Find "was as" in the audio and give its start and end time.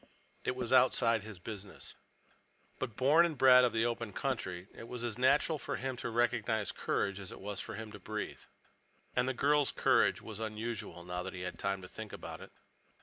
4.87-5.19